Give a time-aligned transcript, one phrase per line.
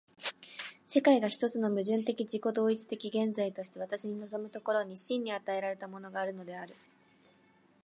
[0.87, 6.73] 世界が一つの矛盾的自己同一的現在として私に臨む所に、真に与えられたものがあるのである。